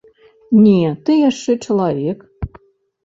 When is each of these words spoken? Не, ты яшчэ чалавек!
Не, 0.61 0.87
ты 1.05 1.11
яшчэ 1.29 1.51
чалавек! 1.69 2.19